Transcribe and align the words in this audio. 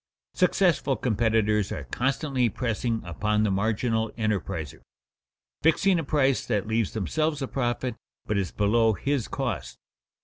Successful 0.33 0.95
competitors 0.95 1.71
are 1.71 1.83
constantly 1.83 2.49
pressing 2.49 3.03
upon 3.05 3.43
the 3.43 3.51
marginal 3.51 4.09
enterpriser, 4.17 4.81
fixing 5.61 5.99
a 5.99 6.03
price 6.03 6.43
that 6.43 6.65
leaves 6.65 6.93
themselves 6.93 7.39
a 7.39 7.47
profit, 7.47 7.95
but 8.25 8.35
is 8.35 8.49
below 8.51 8.93
his 8.93 9.27
cost. 9.27 9.77